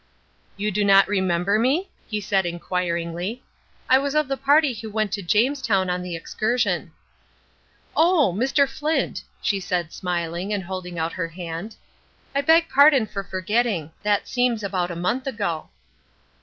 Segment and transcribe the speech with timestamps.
[0.57, 3.43] "You do not remember me?" he said, inquiringly.
[3.87, 6.91] "I was of the party who went to Jamestown on the excursion."
[7.95, 8.67] "Oh, Mr.
[8.67, 11.75] Flint," she said, smiling, and holding out her hand.
[12.33, 15.69] "I beg pardon for forgetting; that seems about a month ago."